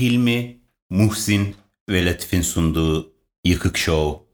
[0.00, 0.60] Hilmi,
[0.90, 1.54] Muhsin
[1.90, 3.12] ve Latif'in sunduğu
[3.44, 4.24] Yıkık Show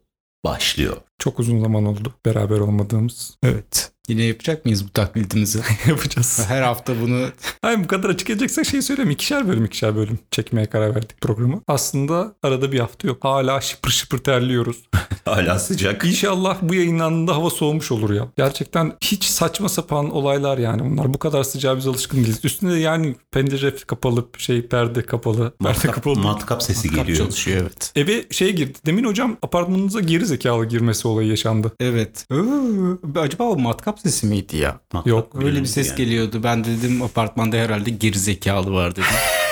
[0.45, 0.97] başlıyor.
[1.19, 3.39] Çok uzun zaman oldu beraber olmadığımız.
[3.43, 3.93] Evet.
[4.09, 5.61] Yine yapacak mıyız bu taklidimizi?
[5.89, 6.45] Yapacağız.
[6.49, 7.27] Her hafta bunu
[7.63, 9.11] Hayır bu kadar açık edeceksen şey söyleyeyim.
[9.11, 11.61] İkişer bölüm ikişer bölüm çekmeye karar verdik programı.
[11.69, 13.25] Aslında arada bir hafta yok.
[13.25, 14.77] Hala şıpır şıpır terliyoruz.
[15.25, 16.05] Hala sıcak.
[16.05, 18.29] İnşallah bu yayınlandığında hava soğumuş olur ya.
[18.37, 21.15] Gerçekten hiç saçma sapan olaylar yani bunlar.
[21.15, 22.41] Bu kadar sıcağa biz alışkın değiliz.
[22.45, 25.37] Üstünde yani pencere kapalı, şey perde kapalı.
[25.51, 26.19] Perde Matkap, kapalı.
[26.19, 27.19] matkap sesi kap geliyor.
[27.19, 27.93] çalışıyor evet.
[27.97, 28.79] Eve şey girdi.
[28.87, 31.73] Demin hocam apartmanınıza geri zekalı girmesi olayı yaşandı.
[31.81, 32.27] Evet.
[32.33, 34.81] Ee, acaba o matkap sesi miydi ya?
[35.05, 35.97] Yok, Öyle bir ses yani.
[35.97, 36.41] geliyordu.
[36.43, 39.05] Ben de dedim apartmanda herhalde geri zekalı var dedim.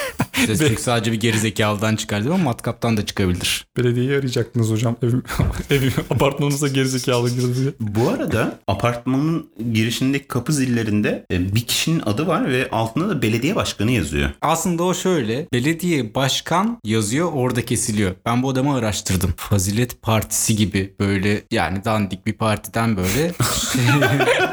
[0.46, 3.66] Ses çünkü sadece bir geri zekalıdan çıkar dedim ama matkaptan da çıkabilir.
[3.76, 4.96] Belediyeyi arayacaktınız hocam.
[5.02, 5.22] Evim,
[5.70, 7.72] evim apartmanınıza geri zekalı girdi diye.
[7.80, 13.56] Bu arada apartmanın girişindeki kapı zillerinde e, bir kişinin adı var ve altında da belediye
[13.56, 14.30] başkanı yazıyor.
[14.42, 15.46] Aslında o şöyle.
[15.52, 18.14] Belediye başkan yazıyor orada kesiliyor.
[18.26, 19.34] Ben bu adamı araştırdım.
[19.36, 23.32] Fazilet Partisi gibi böyle yani dandik bir partiden böyle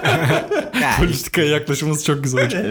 [0.81, 2.61] yani Politikaya yaklaşımımız çok güzel hocam.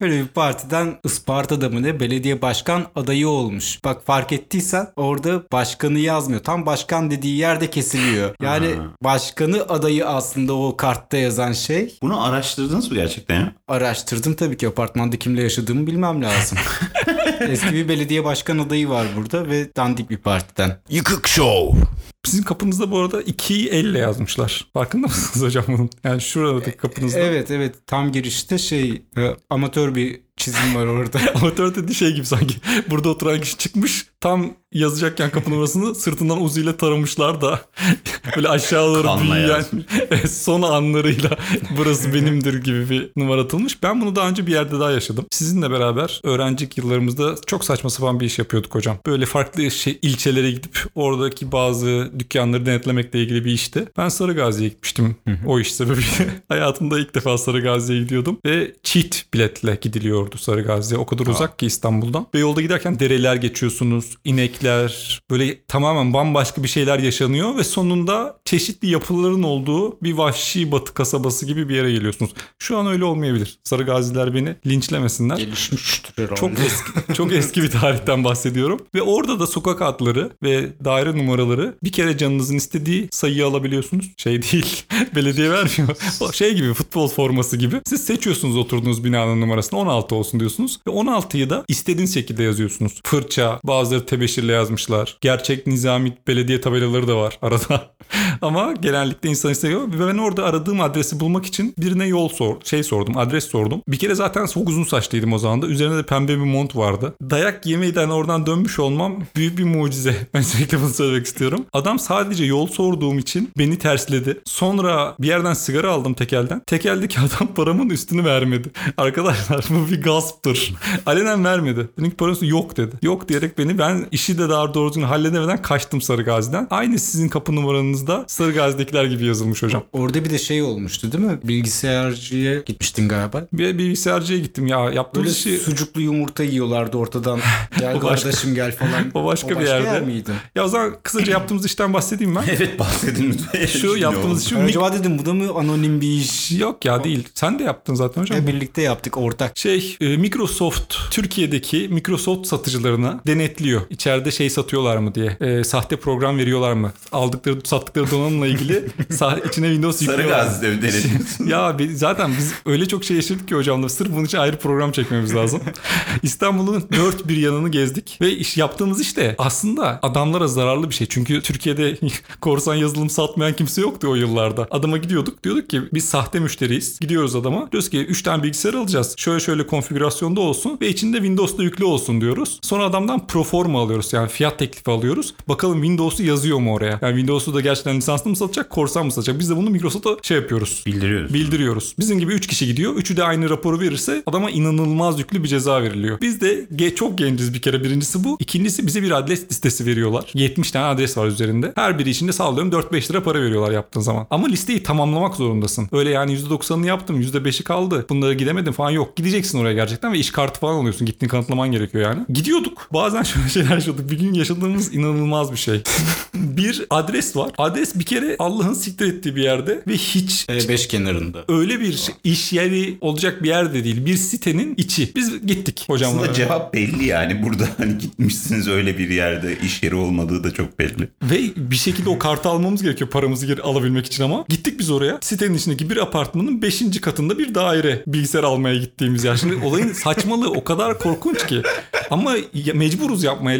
[0.00, 3.78] böyle bir partiden Isparta'da mı ne belediye başkan adayı olmuş.
[3.84, 6.42] Bak fark ettiysen orada başkanı yazmıyor.
[6.42, 8.34] Tam başkan dediği yerde kesiliyor.
[8.42, 8.82] Yani Ha.
[9.02, 11.98] başkanı adayı aslında o kartta yazan şey.
[12.02, 13.52] Bunu araştırdınız mı gerçekten ya?
[13.68, 16.58] Araştırdım tabii ki apartmanda kimle yaşadığımı bilmem lazım.
[17.40, 20.78] Eski bir belediye başkan adayı var burada ve dandik bir partiden.
[20.88, 21.80] Yıkık Show.
[22.24, 24.66] Sizin kapınızda bu arada ikiyi elle yazmışlar.
[24.72, 25.90] Farkında mısınız hocam bunun?
[26.04, 27.18] Yani şuradaki kapınızda.
[27.18, 31.20] Evet evet tam girişte şey e, amatör bir çizim var orada.
[31.34, 32.54] Amatör dediği şey gibi sanki.
[32.90, 34.06] Burada oturan kişi çıkmış.
[34.20, 37.60] Tam yazacakken kapı numarasını sırtından uzuyla taramışlar da
[38.36, 39.64] böyle aşağı doğru Kanla büyüyen
[40.28, 41.38] son anlarıyla
[41.78, 43.82] burası benimdir gibi bir numara atılmış.
[43.82, 45.26] Ben bunu daha önce bir yerde daha yaşadım.
[45.30, 48.98] Sizinle beraber öğrencilik yıllarımızda çok saçma sapan bir iş yapıyorduk hocam.
[49.06, 53.84] Böyle farklı şey, ilçelere gidip oradaki bazı dükkanları denetlemekle ilgili bir işti.
[53.96, 56.42] Ben Sarıgazi'ye gitmiştim o iş sebebiyle.
[56.48, 59.80] Hayatımda ilk defa Sarıgazi'ye gidiyordum ve çift biletle
[60.24, 61.00] gidiliyordu Sarıgazi'ye.
[61.00, 62.26] O kadar uzak ki İstanbul'dan.
[62.34, 68.90] Ve yolda giderken dereler geçiyorsunuz, inekler, böyle tamamen bambaşka bir şeyler yaşanıyor ve sonunda çeşitli
[68.90, 72.30] yapıların olduğu bir vahşi batı kasabası gibi bir yere geliyorsunuz.
[72.58, 73.58] Şu an öyle olmayabilir.
[73.64, 75.36] Sarıgaziler beni linçlemesinler.
[75.36, 76.40] Gelişmiştir herhalde.
[76.40, 78.80] Çok eski, çok eski bir tarihten bahsediyorum.
[78.94, 84.10] Ve orada da sokak adları ve daire numaraları bir kere canınızın istediği sayıyı alabiliyorsunuz.
[84.16, 84.84] Şey değil,
[85.14, 85.96] belediye vermiyor.
[86.32, 87.80] Şey gibi futbol forması gibi.
[87.86, 90.80] Siz seçiyorsunuz oturduğunuz binanın numarasını 16 olsun diyorsunuz.
[90.88, 93.00] Ve 16'yı da istediğiniz şekilde yazıyorsunuz.
[93.04, 95.16] Fırça, bazıları tebeşirle yazmışlar.
[95.20, 97.94] Gerçek nizami belediye tabelaları da var arada.
[98.42, 99.80] Ama genellikle insan istiyor.
[99.92, 103.82] Ve ben orada aradığım adresi bulmak için birine yol sor, şey sordum, adres sordum.
[103.88, 105.66] Bir kere zaten çok uzun saçlıydım o zaman da.
[105.66, 107.14] Üzerine de pembe bir mont vardı.
[107.30, 110.16] Dayak yemeyden oradan dönmüş olmam büyük bir mucize.
[110.42, 111.66] Sürekli bunu söylemek istiyorum.
[111.72, 114.40] Adam sadece yol sorduğum için beni tersledi.
[114.44, 116.62] Sonra bir yerden sigara aldım tekelden.
[116.66, 118.70] Tekeldeki adam paramın üstünü vermedi.
[118.96, 120.74] Arkadaşlar bu bir gasptır.
[121.06, 121.88] Alenen vermedi.
[121.98, 122.96] Dedim ki parası yok dedi.
[123.02, 126.66] Yok diyerek beni ben işi de daha doğru düzgün halledemeden kaçtım Sarıgazi'den.
[126.70, 129.82] Aynı sizin kapı numaranızda Sarıgazi'dekiler gibi yazılmış hocam.
[129.92, 131.38] Orada bir de şey olmuştu değil mi?
[131.44, 133.46] Bilgisayarcıya gitmiştin galiba.
[133.52, 134.90] Bir bilgisayarcıya gittim ya.
[134.90, 135.64] Yaptığımız Böyle işi...
[135.64, 137.40] sucuklu yumurta yiyorlardı ortadan.
[137.78, 138.90] Gel O başka- kardeşim gel falan.
[139.14, 140.00] O başka bir yer yerde.
[140.00, 140.30] miydi?
[140.54, 142.44] Ya o zaman kısaca yaptığımız işten bahsedeyim ben.
[142.48, 143.66] Evet bahsedin lütfen.
[143.66, 146.52] Şu yaptığımız şu acaba dedim bu da mı anonim bir iş?
[146.52, 147.28] Yok ya değil.
[147.34, 148.38] Sen de yaptın zaten hocam.
[148.38, 149.58] Ve birlikte yaptık ortak.
[149.58, 153.80] Şey e, Microsoft Türkiye'deki Microsoft satıcılarına denetliyor.
[153.90, 155.36] İçeride şey satıyorlar mı diye.
[155.40, 156.92] E, sahte program veriyorlar mı?
[157.12, 158.74] Aldıkları sattıkları donanımla ilgili
[159.10, 160.38] sah- içine Windows yüklüyorlar.
[160.38, 161.48] Sarıgazi'de bir denetim.
[161.48, 163.88] ya zaten biz öyle çok şey yaşadık ki hocamla.
[163.88, 165.60] Sırf bunun için ayrı program çekmemiz lazım.
[166.22, 168.18] İstanbul'un dört bir yanını gezdik.
[168.20, 171.06] Ve iş yaptığımız işte aslında adamlara zararlı bir şey.
[171.10, 171.98] Çünkü Türkiye'de
[172.40, 174.68] korsan yazılım satmayan kimse yoktu o yıllarda.
[174.70, 175.44] Adama gidiyorduk.
[175.44, 177.00] Diyorduk ki biz sahte müşteriyiz.
[177.00, 177.72] Gidiyoruz adama.
[177.72, 179.14] Diyoruz ki 3 tane bilgisayar alacağız.
[179.16, 182.58] Şöyle şöyle konfigürasyonda olsun ve içinde Windows'da yüklü olsun diyoruz.
[182.62, 184.12] Sonra adamdan proforma alıyoruz.
[184.12, 185.34] Yani fiyat teklifi alıyoruz.
[185.48, 186.98] Bakalım Windows'u yazıyor mu oraya?
[187.02, 189.38] Yani Windows'u da gerçekten lisanslı mı satacak, korsan mı satacak?
[189.40, 190.82] Biz de bunu Microsoft'a şey yapıyoruz.
[190.86, 191.34] Bildiriyoruz.
[191.34, 191.94] Bildiriyoruz.
[191.98, 192.94] Bizim gibi 3 kişi gidiyor.
[192.96, 196.20] Üçü de aynı raporu verirse adama inanılmaz yüklü bir ceza veriliyor.
[196.20, 197.84] Biz de ge- çok genciz bir kere.
[197.84, 198.36] Birincisi bu.
[198.40, 200.24] İkincisi bize bir adres listesi veriyorlar.
[200.34, 201.72] 70 tane adres var üzerinde.
[201.74, 204.26] Her biri içinde sallıyorum 4-5 lira para veriyorlar yaptığın zaman.
[204.30, 205.88] Ama listeyi tamamlamak zorundasın.
[205.92, 208.06] Öyle yani %90'ını yaptım %5'i kaldı.
[208.08, 209.16] Bunlara gidemedim falan yok.
[209.16, 211.06] Gideceksin oraya gerçekten ve iş kartı falan alıyorsun.
[211.06, 212.22] Gittiğini kanıtlaman gerekiyor yani.
[212.28, 212.88] Gidiyorduk.
[212.92, 214.10] Bazen şöyle şeyler yaşadık.
[214.10, 215.80] Bir gün yaşadığımız inanılmaz bir şey.
[216.34, 217.50] bir adres var.
[217.58, 221.44] Adres bir kere Allah'ın siktir ettiği bir yerde ve hiç E5 kenarında.
[221.48, 224.06] öyle bir şey- iş yeri olacak bir yerde değil.
[224.06, 225.14] Bir sitenin içi.
[225.16, 226.20] Biz gittik hocamla.
[226.20, 227.42] Aslında cevap belli yani.
[227.42, 231.08] Burada hani gitmişsiniz öyle bir yerde iş yeri olmadığı da çok belli.
[231.22, 234.44] Ve bir şekilde o kartı almamız gerekiyor paramızı geri alabilmek için ama.
[234.48, 235.18] Gittik biz oraya.
[235.20, 237.00] Sitenin içindeki bir apartmanın 5.
[237.00, 239.36] katında bir daire bilgisayar almaya gittiğimiz yer.
[239.36, 241.62] Şimdi olayın saçmalığı o kadar korkunç ki.
[242.10, 243.58] Ama ya- mecburuz yapmaya.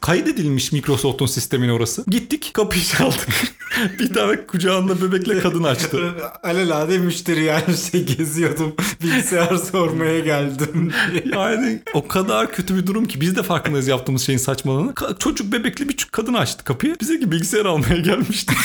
[0.00, 2.04] Kaydedilmiş Microsoft'un sistemine orası.
[2.08, 3.28] Gittik kapıyı çaldık.
[3.98, 6.14] bir tane kucağında bebekle kadın açtı.
[6.42, 8.74] Alelade müşteri yani şey geziyordum.
[9.02, 10.92] Bilgisayar sormaya geldim.
[11.32, 14.90] Yani o kadar kötü bir durum ki biz de farkındayız yaptığımız şeyin saçmalığını.
[14.92, 16.96] Ka- çocuk bebekli bir kadın açtı kapıyı.
[17.00, 18.54] Bize ki bilgisayar almaya gelmişti.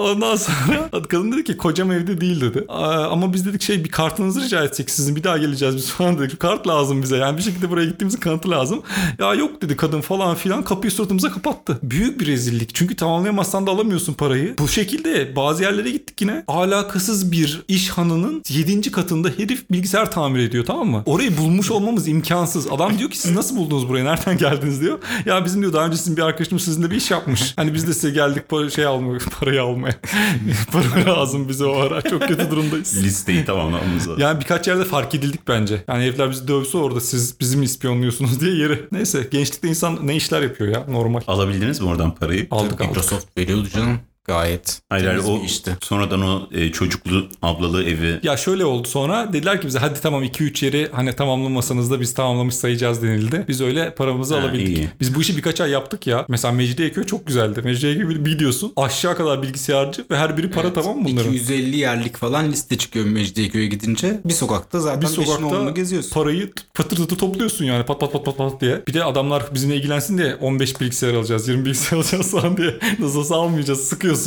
[0.00, 2.64] Ondan sonra kadın dedi ki kocam evde değil dedi.
[3.10, 6.40] Ama biz dedik şey bir kartınızı rica etsek sizin bir daha geleceğiz biz falan dedik.
[6.40, 8.82] Kart lazım bize yani bir şekilde buraya gittiğimizin kanıtı lazım.
[9.18, 11.78] Ya yok dedi kadın falan filan kapıyı suratımıza kapattı.
[11.82, 14.54] Büyük bir rezillik çünkü tamamlayamazsan da alamıyorsun parayı.
[14.58, 16.44] Bu şekilde bazı yerlere gittik yine.
[16.48, 18.92] Alakasız bir iş hanının 7.
[18.92, 21.02] katında herif bilgisayar tamir ediyor tamam mı?
[21.06, 22.66] Orayı bulmuş olmamız imkansız.
[22.72, 24.98] Adam diyor ki siz nasıl buldunuz burayı nereden geldiniz diyor.
[25.26, 27.52] Ya bizim diyor daha önce sizin bir arkadaşımız sizinle bir iş yapmış.
[27.56, 29.89] Hani biz de size geldik para, şey almaya, parayı almaya.
[30.72, 32.02] Para lazım bize o ara.
[32.02, 33.02] Çok kötü durumdayız.
[33.04, 34.22] Listeyi tamamlamamız lazım.
[34.22, 35.84] Yani birkaç yerde fark edildik bence.
[35.88, 38.80] Yani herifler bizi dövse orada siz bizim ispiyonluyorsunuz diye yeri.
[38.92, 41.20] Neyse gençlikte insan ne işler yapıyor ya normal.
[41.26, 42.46] Alabildiniz mi oradan parayı?
[42.50, 42.80] Aldık aldık.
[42.80, 43.98] Microsoft veriyordu canım.
[44.24, 44.80] Gayet.
[44.88, 45.76] Hayır hayır temiz o bir işti.
[45.82, 50.24] sonradan o e, çocuklu ablalı evi Ya şöyle oldu sonra dediler ki bize hadi tamam
[50.24, 53.44] 2-3 yeri hani tamamlamasanız da biz tamamlamış sayacağız denildi.
[53.48, 54.78] Biz öyle paramızı Ha, alabildik.
[54.78, 54.88] iyi.
[55.00, 56.24] Biz bu işi birkaç ay yaptık ya.
[56.28, 57.60] Mesela Mecidiyeköy çok güzeldi.
[57.64, 61.32] Mecidiyeköy bir gidiyorsun aşağı kadar bilgisayarcı ve her biri para tamam mı bunların?
[61.32, 64.20] 250 yerlik falan liste çıkıyor Mecidiyeköy'e gidince.
[64.24, 66.10] Bir sokakta zaten bir sokakta sokakta geziyorsun.
[66.10, 68.82] parayı patır patır topluyorsun yani pat pat pat pat pat diye.
[68.88, 72.78] Bir de adamlar bizimle ilgilensin diye 15 bilgisayar alacağız 20 bilgisayar alacağız falan diye.
[72.98, 74.19] Nasıl olsa almayacağız sıkıyorsun.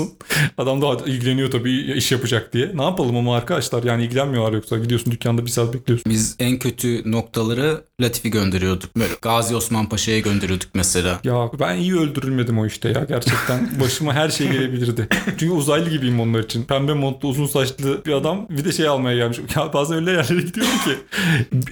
[0.58, 2.72] Adam da ilgileniyor tabii iş yapacak diye.
[2.74, 6.12] Ne yapalım ama arkadaşlar yani ilgilenmiyorlar yoksa gidiyorsun dükkanda bir saat bekliyorsun.
[6.12, 8.96] Biz en kötü noktaları Latifi gönderiyorduk.
[8.96, 11.20] Böyle Gazi Osman Paşa'ya gönderiyorduk mesela.
[11.24, 13.70] Ya ben iyi öldürülmedim o işte ya gerçekten.
[13.80, 15.08] Başıma her şey gelebilirdi.
[15.26, 16.64] Çünkü uzaylı gibiyim onlar için.
[16.64, 19.40] Pembe montlu uzun saçlı bir adam bir de şey almaya gelmiş.
[19.56, 20.98] Ya bazen öyle yerlere gidiyorum ki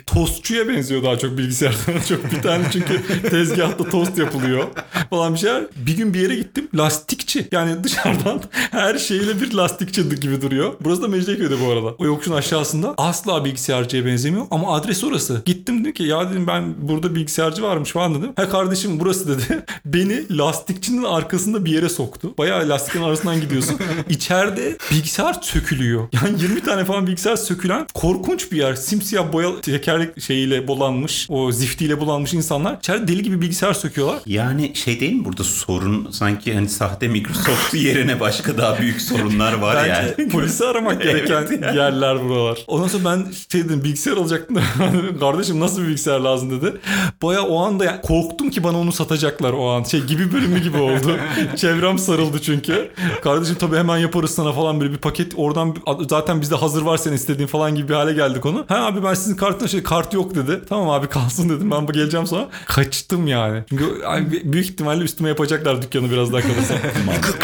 [0.07, 4.67] tostçuya benziyor daha çok bilgisayardan çok bir tane çünkü tezgahta tost yapılıyor
[5.09, 5.63] falan bir şeyler.
[5.75, 10.73] Bir gün bir yere gittim lastikçi yani dışarıdan her şeyle bir lastikçi gibi duruyor.
[10.81, 11.95] Burası da Mecidiyeköy'de bu arada.
[11.97, 15.41] O yokuşun aşağısında asla bilgisayarcıya benzemiyor ama adres orası.
[15.45, 18.33] Gittim dedim ki ya dedim ben burada bilgisayarcı varmış falan dedim.
[18.35, 19.65] Ha kardeşim burası dedi.
[19.85, 22.33] Beni lastikçinin arkasında bir yere soktu.
[22.37, 23.77] Bayağı lastiklerin arasından gidiyorsun.
[24.09, 26.07] İçeride bilgisayar sökülüyor.
[26.13, 28.75] Yani 20 tane falan bilgisayar sökülen korkunç bir yer.
[28.75, 31.27] Simsiyah boyalı tekerlek şeyiyle bulanmış.
[31.29, 32.77] O ziftiyle bulanmış insanlar.
[32.77, 34.19] İçeride deli gibi bilgisayar söküyorlar.
[34.25, 39.53] Yani şey değil mi burada sorun sanki hani sahte Microsoft yerine başka daha büyük sorunlar
[39.53, 40.29] var Bence yani.
[40.29, 41.71] polisi aramak gereken Evet ya.
[41.71, 42.57] yerler buralar.
[42.67, 44.57] Ondan sonra ben şey dedim bilgisayar alacaktım
[45.19, 46.77] kardeşim nasıl bir bilgisayar lazım dedi.
[47.23, 49.83] Baya o anda yani korktum ki bana onu satacaklar o an.
[49.83, 51.17] Şey gibi bölümü gibi oldu.
[51.55, 52.91] Çevrem sarıldı çünkü.
[53.23, 55.75] Kardeşim tabii hemen yaparız sana falan böyle bir paket oradan
[56.09, 58.65] zaten bizde hazır var senin istediğin falan gibi bir hale geldik onu.
[58.67, 60.61] Ha abi ben sizin kartına şey kart yok dedi.
[60.69, 62.47] Tamam abi kalsın dedim ben bu geleceğim sonra.
[62.65, 63.63] Kaçtım yani.
[63.69, 66.73] Çünkü abi büyük ihtimalle üstüme yapacaklar dükkanı biraz daha kalırsa.
[67.21, 67.43] Kık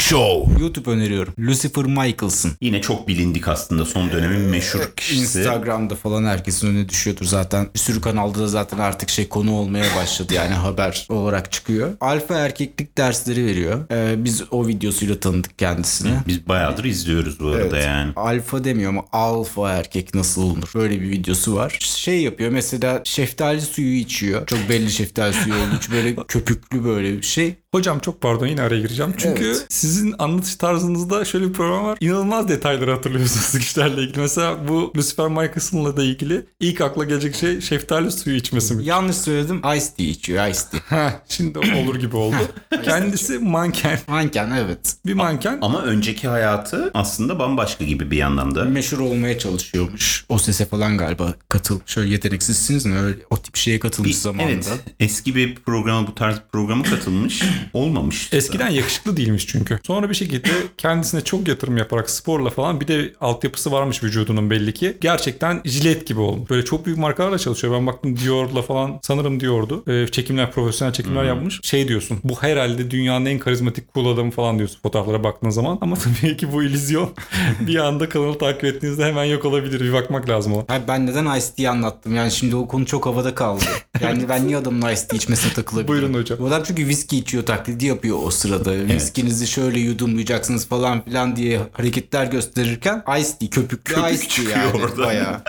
[0.60, 1.34] YouTube öneriyorum.
[1.38, 2.50] Lucifer Michaelson.
[2.60, 5.38] Yine çok bilindik aslında son dönemin meşhur kişisi.
[5.40, 7.68] Instagram'da falan herkesin önüne düşüyordur zaten.
[7.74, 11.90] Bir sürü kanalda da zaten artık şey konu olmaya başladı yani haber olarak çıkıyor.
[12.00, 13.84] Alfa erkeklik dersleri veriyor.
[13.92, 16.10] Ee, biz o videosuyla tanıdık kendisini.
[16.26, 17.86] Biz bayağıdır izliyoruz bu arada Evet.
[17.86, 18.12] yani.
[18.16, 20.70] Alfa demiyor ama alfa erkek nasıl olunur?
[20.74, 21.76] Böyle bir videosu var.
[21.80, 24.46] Şey yapıyor mesela şeftali suyu içiyor.
[24.46, 27.54] Çok belli şeftali suyu olduğu için böyle köpüklü böyle bir şey.
[27.74, 29.14] Hocam çok pardon yine araya gireceğim.
[29.18, 29.66] Çünkü Evet.
[29.68, 31.98] sizin anlatış tarzınızda şöyle bir problem var.
[32.00, 34.20] İnanılmaz detayları hatırlıyorsunuz kişilerle ilgili.
[34.20, 38.84] Mesela bu Lucifer Michaelson'la da ilgili ilk akla gelecek şey şeftali suyu içmesi mi?
[38.84, 39.58] Yanlış söyledim.
[39.76, 40.46] Ice tea içiyor.
[40.48, 41.22] Ice tea.
[41.28, 42.36] Şimdi olur gibi oldu.
[42.84, 43.98] Kendisi manken.
[44.08, 44.96] Manken evet.
[45.06, 45.58] Bir manken.
[45.62, 48.64] Ama önceki hayatı aslında bambaşka gibi bir yandan da.
[48.64, 50.24] Meşhur olmaya çalışıyormuş.
[50.28, 51.80] O sese falan galiba katıl.
[51.86, 52.98] Şöyle yeteneksizsiniz mi?
[52.98, 54.52] Öyle o tip şeye katılmış zamanında.
[54.52, 54.80] Evet.
[55.00, 57.42] Eski bir programa bu tarz bir programa katılmış.
[57.72, 58.32] Olmamış.
[58.32, 59.78] Eskiden yakışıklı değilmiş çünkü.
[59.86, 60.48] Sonra bir şekilde
[60.78, 64.96] kendisine çok yatırım yaparak sporla falan bir de altyapısı varmış vücudunun belli ki.
[65.00, 66.50] Gerçekten jilet gibi olmuş.
[66.50, 67.74] Böyle çok büyük markalarla çalışıyor.
[67.74, 69.84] Ben baktım Dior'la falan sanırım Dior'du.
[69.88, 71.60] Ee, çekimler, profesyonel çekimler yapmış.
[71.62, 72.18] Şey diyorsun.
[72.24, 75.78] Bu herhalde dünyanın en karizmatik cool adamı falan diyorsun fotoğraflara baktığın zaman.
[75.80, 77.10] Ama tabii ki bu illüzyon
[77.60, 79.80] bir anda kanalı takip ettiğinizde hemen yok olabilir.
[79.80, 80.64] Bir bakmak lazım ona.
[80.88, 82.14] Ben neden Ice Tea'yi anlattım?
[82.16, 83.64] Yani şimdi o konu çok havada kaldı.
[84.00, 85.88] Yani ben niye adamın Ice Tea içmesine takılabilirim?
[85.88, 86.38] Buyurun hocam.
[86.38, 88.86] Bu adam çünkü viski içiyor taklidi yapıyor o sırada.
[88.86, 94.82] Viskinizi şöyle yudumlayacaksınız falan filan diye hareketler gösterirken Ice Tea, köpüklü Köpük Ice Tea yani
[94.82, 95.06] oradan.
[95.06, 95.42] bayağı.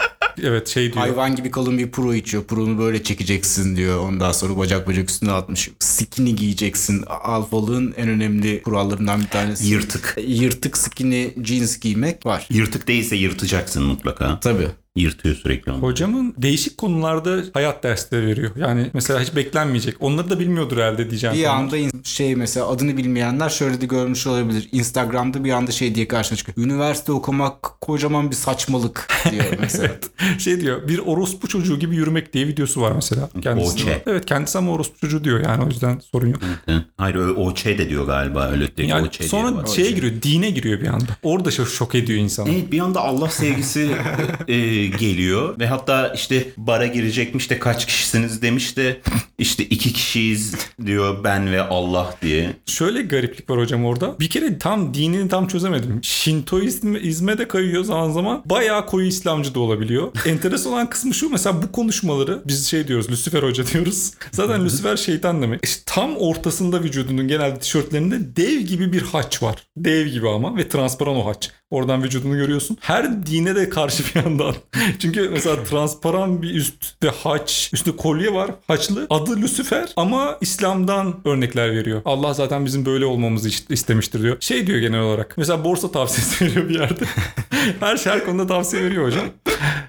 [0.43, 0.97] Evet şey diyor.
[0.97, 2.43] Hayvan gibi kalın bir pro içiyor.
[2.43, 3.99] Pro'nu böyle çekeceksin diyor.
[3.99, 5.69] Ondan sonra bacak bacak üstüne atmış.
[5.79, 7.03] Skinny giyeceksin.
[7.23, 9.67] Alfalı'nın en önemli kurallarından bir tanesi.
[9.67, 10.17] Yırtık.
[10.27, 12.47] Yırtık skinny jeans giymek var.
[12.49, 14.39] Yırtık değilse yırtacaksın mutlaka.
[14.39, 14.67] Tabii.
[14.99, 15.81] Yırtıyor sürekli onu.
[15.81, 18.51] Hocamın değişik konularda hayat dersleri veriyor.
[18.55, 19.95] Yani mesela hiç beklenmeyecek.
[19.99, 21.35] Onları da bilmiyordur herhalde diyeceğim.
[21.35, 21.57] Bir konular.
[21.59, 24.69] anda in- şey mesela adını bilmeyenler şöyle de görmüş olabilir.
[24.71, 26.57] Instagram'da bir anda şey diye karşına çıkıyor.
[26.67, 29.91] Üniversite okumak kocaman bir saçmalık diyor mesela.
[30.39, 33.29] şey diyor bir orospu çocuğu gibi yürümek diye videosu var mesela.
[33.41, 34.03] Kendisi Oçe.
[34.07, 36.41] Evet kendisi ama orospu çocuğu diyor yani o yüzden sorun yok.
[36.65, 36.83] Hı.
[36.97, 38.89] Hayır öyle OÇ de diyor galiba öyle değil.
[38.89, 41.05] Yani OÇ sonra şeye giriyor dine giriyor bir anda.
[41.23, 42.49] Orada şok, şok ediyor insanı.
[42.49, 43.91] Evet bir anda Allah sevgisi
[44.47, 45.59] e, geliyor.
[45.59, 49.01] Ve hatta işte bara girecekmiş de kaç kişisiniz demiş de
[49.39, 50.55] işte iki kişiyiz
[50.85, 52.53] diyor ben ve Allah diye.
[52.65, 54.19] Şöyle gariplik var hocam orada.
[54.19, 55.99] Bir kere tam dinini tam çözemedim.
[56.03, 58.41] Şintoizme de kayıyor zaman zaman.
[58.45, 60.11] Bayağı koyu İslamcı da olabiliyor.
[60.25, 64.11] Enteresan olan kısmı şu mesela bu konuşmaları biz şey diyoruz Lucifer Hoca diyoruz.
[64.31, 65.59] Zaten Lucifer şeytan demek.
[65.63, 69.55] İşte tam ortasında vücudunun genelde tişörtlerinde dev gibi bir haç var.
[69.77, 71.51] Dev gibi ama ve transparan o haç.
[71.69, 72.77] Oradan vücudunu görüyorsun.
[72.81, 74.55] Her dine de karşı bir yandan.
[74.99, 78.51] Çünkü mesela transparan bir üst ve haç, üstünde kolye var.
[78.67, 79.07] Haçlı.
[79.09, 82.01] Adı Lucifer ama İslam'dan örnekler veriyor.
[82.05, 84.37] Allah zaten bizim böyle olmamızı ist- istemiştir diyor.
[84.39, 85.33] Şey diyor genel olarak.
[85.37, 87.03] Mesela borsa tavsiyesi veriyor bir yerde.
[87.79, 89.25] her şey her konuda tavsiye veriyor hocam.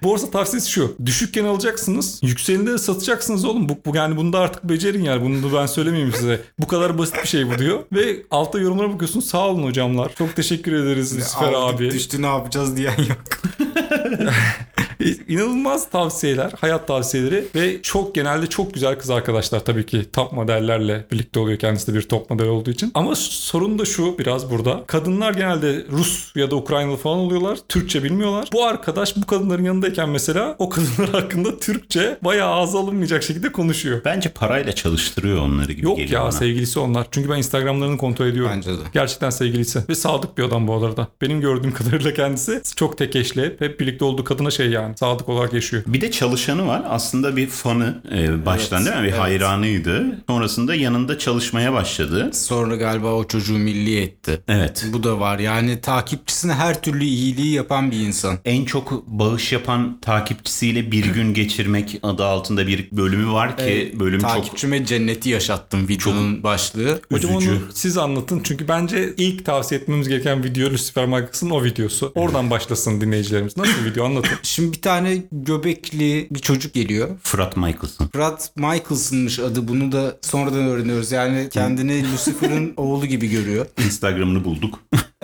[0.02, 0.96] Borsa tavsiyesi şu.
[1.06, 2.20] Düşükken alacaksınız.
[2.22, 3.68] Yükselinde de satacaksınız oğlum.
[3.68, 5.22] Bu, bu yani bunu da artık becerin yani.
[5.24, 6.40] Bunu da ben söylemeyeyim size.
[6.58, 7.78] Bu kadar basit bir şey bu diyor.
[7.92, 9.20] Ve altta yorumlara bakıyorsun.
[9.20, 10.14] Sağ olun hocamlar.
[10.18, 11.90] Çok teşekkür ederiz Aldık, abi.
[11.90, 13.18] Düştü ne yapacağız diyen yok.
[15.28, 21.06] İnanılmaz tavsiyeler, hayat tavsiyeleri ve çok genelde çok güzel kız arkadaşlar tabii ki top modellerle
[21.12, 22.90] birlikte oluyor kendisi de bir top model olduğu için.
[22.94, 24.84] Ama sorun da şu biraz burada.
[24.86, 27.58] Kadınlar genelde Rus ya da Ukraynalı falan oluyorlar.
[27.68, 28.48] Türkçe bilmiyorlar.
[28.52, 34.00] Bu arkadaş bu kadınların yanındayken mesela o kadınlar hakkında Türkçe bayağı ağza alınmayacak şekilde konuşuyor.
[34.04, 36.32] Bence parayla çalıştırıyor onları gibi Yok geliyor ya bana.
[36.32, 37.06] sevgilisi onlar.
[37.10, 38.52] Çünkü ben Instagram'larını kontrol ediyorum.
[38.56, 38.82] Bence de.
[38.92, 39.82] Gerçekten sevgilisi.
[39.88, 41.08] Ve sadık bir adam bu arada.
[41.22, 43.42] Benim gördüğüm kadarıyla kendisi çok tek eşli.
[43.44, 44.89] Hep, hep birlikte olduğu kadına şey yani.
[44.96, 45.82] Sadık olarak yaşıyor.
[45.86, 46.82] Bir de çalışanı var.
[46.88, 49.02] Aslında bir fanı e, baştan değil mi?
[49.02, 49.20] Bir evet.
[49.20, 50.22] hayranıydı.
[50.26, 52.30] Sonrasında yanında çalışmaya başladı.
[52.32, 54.42] Sonra galiba o çocuğu milli etti.
[54.48, 54.86] Evet.
[54.92, 55.38] Bu da var.
[55.38, 58.38] Yani takipçisine her türlü iyiliği yapan bir insan.
[58.44, 64.20] En çok bağış yapan takipçisiyle bir gün geçirmek adı altında bir bölümü var ki bölüm
[64.20, 67.00] çok Takipçime cenneti yaşattım videonun başlığı.
[67.12, 67.50] Hocam Üzücü.
[67.50, 68.40] onu siz anlatın.
[68.44, 72.12] Çünkü bence ilk tavsiye etmemiz gereken video Lucifer Marcus'ın o videosu.
[72.14, 73.56] Oradan başlasın dinleyicilerimiz.
[73.56, 74.30] Nasıl bir video anlatın.
[74.42, 77.08] Şimdi bir tane göbekli bir çocuk geliyor.
[77.22, 78.08] Fırat Michaelson.
[78.12, 79.68] Frat Michaels'ınmış adı.
[79.68, 81.12] Bunu da sonradan öğreniyoruz.
[81.12, 83.66] Yani kendini Lucifer'ın oğlu gibi görüyor.
[83.86, 84.78] Instagram'ını bulduk.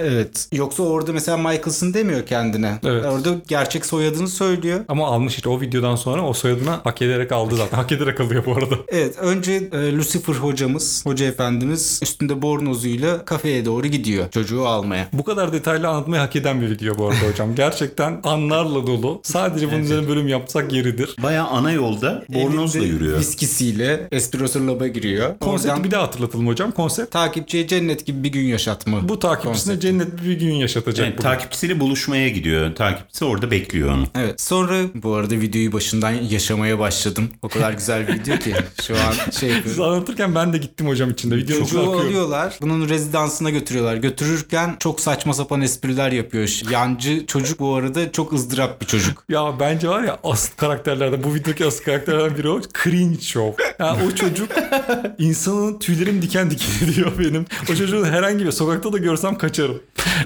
[0.06, 0.48] Evet.
[0.52, 2.78] Yoksa orada mesela Michaelson demiyor kendine.
[2.84, 3.04] Evet.
[3.04, 4.80] Orada gerçek soyadını söylüyor.
[4.88, 7.76] Ama almış işte o videodan sonra o soyadına hak ederek aldı zaten.
[7.76, 8.74] Hak ederek alıyor bu arada.
[8.88, 15.08] Evet önce e, Lucifer hocamız, hoca efendimiz üstünde bornozuyla kafeye doğru gidiyor çocuğu almaya.
[15.12, 17.54] Bu kadar detaylı anlatmayı hak eden bir video bu arada hocam.
[17.54, 19.20] Gerçekten anlarla dolu.
[19.22, 21.16] Sadece bunun üzerine bölüm yapsak yeridir.
[21.22, 23.18] Bayağı ana yolda bornozla Elinde yürüyor.
[23.18, 25.38] Viskisiyle Espresso Lab'a giriyor.
[25.38, 26.72] Konsepti Oradan bir daha hatırlatalım hocam.
[26.72, 29.08] Konsept takipçiye cennet gibi bir gün yaşatma.
[29.08, 29.85] bu takipçisine Konsept.
[29.86, 31.06] Cennet bir gün yaşatacak.
[31.06, 32.74] Yani takipçisiyle buluşmaya gidiyor.
[32.74, 34.06] Takipçisi orada bekliyor onu.
[34.18, 34.40] Evet.
[34.40, 37.28] Sonra bu arada videoyu başından yaşamaya başladım.
[37.42, 38.54] O kadar güzel bir video ki
[38.86, 41.36] şu an şey Siz anlatırken ben de gittim hocam içinde.
[41.36, 42.00] İçine Çocuğu akıyorum.
[42.00, 42.58] alıyorlar.
[42.62, 43.96] Bunun rezidansına götürüyorlar.
[43.96, 46.60] Götürürken çok saçma sapan espriler yapıyor.
[46.70, 49.24] Yancı çocuk bu arada çok ızdırap bir çocuk.
[49.28, 52.60] Ya bence var ya asıl karakterlerden bu videodaki asıl karakterlerden biri o.
[52.84, 53.64] Cringe show.
[53.78, 54.48] Ya o çocuk
[55.18, 57.46] insanın tüylerim diken diken ediyor benim.
[57.72, 59.75] O çocuğu herhangi bir sokakta da görsem kaçarım.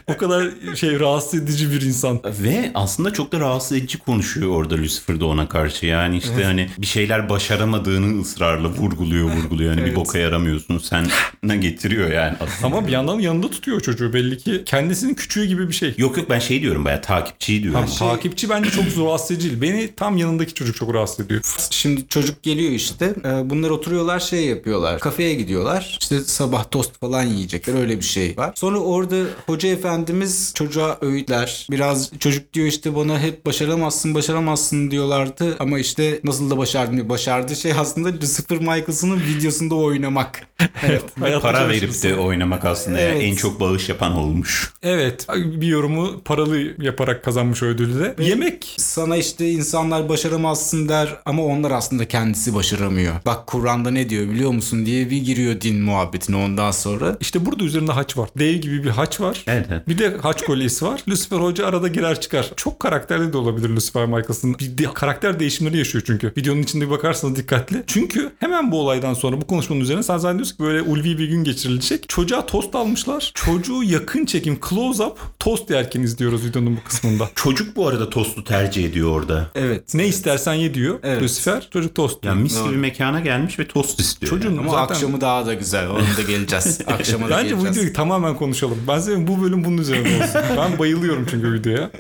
[0.07, 2.21] O kadar şey rahatsız edici bir insan.
[2.25, 5.87] Ve aslında çok da rahatsız edici konuşuyor orada Lucifer de ona karşı.
[5.87, 9.71] Yani işte hani bir şeyler başaramadığını ısrarla vurguluyor vurguluyor.
[9.71, 9.97] Yani bir Evet.
[9.97, 11.07] boka yaramıyorsun sen
[11.42, 12.66] ne getiriyor yani aslında.
[12.76, 14.62] Ama bir yandan yanında tutuyor çocuğu belli ki.
[14.66, 15.95] Kendisinin küçüğü gibi bir şey.
[15.99, 17.80] Yok yok ben şey diyorum bayağı takipçiyi diyorum.
[17.99, 19.62] Tam takipçi bence çok rahatsız edici.
[19.62, 21.40] Beni tam yanındaki çocuk çok rahatsız ediyor.
[21.71, 23.14] Şimdi çocuk geliyor işte.
[23.25, 24.99] Ee, Bunlar oturuyorlar şey yapıyorlar.
[25.00, 25.99] Kafeye gidiyorlar.
[26.00, 27.75] İşte sabah tost falan yiyecekler.
[27.75, 28.52] Öyle bir şey var.
[28.54, 29.16] Sonra orada
[29.47, 31.67] hoca efendimiz çocuğa öğütler.
[31.71, 37.09] Biraz çocuk diyor işte bana hep başaramazsın başaramazsın diyorlardı ama işte nasıl da başardım diyor.
[37.09, 40.47] Başardığı şey aslında Lucifer Michaels'ın videosunda oynamak.
[40.87, 41.05] Evet.
[41.43, 43.01] Para verip de oynamak aslında.
[43.01, 43.23] Evet.
[43.23, 44.73] en çok bağış yapan olmuş.
[44.83, 45.27] Evet.
[45.35, 48.25] Bir yorumu paralı yaparak kazanmış o ödülü de.
[48.25, 48.75] Yemek.
[48.77, 53.15] Sana işte insanlar başaramazsın der ama onlar aslında kendisi başaramıyor.
[53.27, 57.17] Bak Kur'an'da ne diyor biliyor musun diye bir giriyor din muhabbetine ondan sonra.
[57.21, 58.29] İşte burada üzerinde haç var.
[58.39, 59.30] Dev gibi bir haç var.
[59.47, 59.89] Evet, evet.
[59.89, 61.01] Bir de haç kolyesi var.
[61.09, 62.51] Lucifer Hoca arada girer çıkar.
[62.57, 64.55] Çok karakterli de olabilir Lucifer Michaels'ın.
[64.59, 66.33] Bir de- karakter değişimleri yaşıyor çünkü.
[66.37, 67.83] Videonun içinde bir bakarsanız dikkatli.
[67.87, 71.45] Çünkü hemen bu olaydan sonra bu konuşmanın üzerine sen zannediyorsun ki böyle ulvi bir gün
[71.45, 72.09] geçirilecek.
[72.09, 73.31] Çocuğa tost almışlar.
[73.35, 77.31] Çocuğu yakın çekim close up tost yerken izliyoruz videonun bu kısmında.
[77.35, 79.51] Çocuk bu arada tostu tercih ediyor orada.
[79.55, 79.95] Evet.
[79.95, 81.23] Ne istersen ye diyor Evet.
[81.23, 81.69] Lucifer.
[81.73, 82.43] Çocuk tost Ya diyor.
[82.43, 84.31] mis gibi mekana gelmiş ve tost istiyor.
[84.31, 84.61] Çocuğun yani.
[84.61, 84.95] Ama zaten...
[84.95, 85.89] akşamı daha da güzel.
[85.91, 86.81] Onu da geleceğiz.
[86.87, 87.77] Akşama da Bence bu geleceğiz.
[87.77, 88.79] videoyu tamamen konuşalım.
[88.89, 90.41] Ben seviyorum bu bölüm bunun üzerine olsun.
[90.57, 91.91] ben bayılıyorum çünkü videoya.